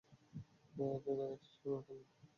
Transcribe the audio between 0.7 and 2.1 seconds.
এভাবে তাকাচ্ছিস কেনো রে!